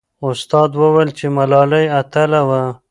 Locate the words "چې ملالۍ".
1.17-1.85